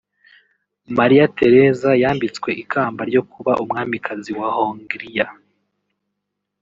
[0.97, 5.27] Maria Theresa yambitswe ikamba ryo kuba umwamikazi wa Hongriya